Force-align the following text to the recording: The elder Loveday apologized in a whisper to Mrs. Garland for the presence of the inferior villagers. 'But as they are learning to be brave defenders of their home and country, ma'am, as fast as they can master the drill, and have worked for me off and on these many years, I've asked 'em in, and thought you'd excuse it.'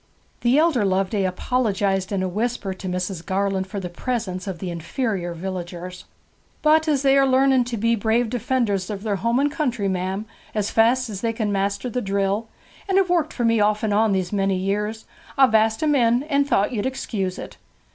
The 0.39 0.57
elder 0.57 0.83
Loveday 0.83 1.25
apologized 1.25 2.11
in 2.11 2.23
a 2.23 2.27
whisper 2.27 2.73
to 2.73 2.87
Mrs. 2.87 3.23
Garland 3.23 3.67
for 3.67 3.79
the 3.79 3.87
presence 3.87 4.47
of 4.47 4.57
the 4.57 4.71
inferior 4.71 5.35
villagers. 5.35 6.05
'But 6.63 6.87
as 6.87 7.03
they 7.03 7.19
are 7.19 7.27
learning 7.27 7.65
to 7.65 7.77
be 7.77 7.93
brave 7.95 8.27
defenders 8.31 8.89
of 8.89 9.03
their 9.03 9.17
home 9.17 9.39
and 9.39 9.51
country, 9.51 9.87
ma'am, 9.87 10.25
as 10.55 10.71
fast 10.71 11.07
as 11.07 11.21
they 11.21 11.33
can 11.33 11.51
master 11.51 11.87
the 11.87 12.01
drill, 12.01 12.47
and 12.89 12.97
have 12.97 13.11
worked 13.11 13.31
for 13.31 13.45
me 13.45 13.59
off 13.59 13.83
and 13.83 13.93
on 13.93 14.11
these 14.11 14.33
many 14.33 14.55
years, 14.55 15.05
I've 15.37 15.53
asked 15.53 15.83
'em 15.83 15.93
in, 15.93 16.23
and 16.23 16.47
thought 16.49 16.71
you'd 16.71 16.87
excuse 16.87 17.37
it.' 17.37 17.57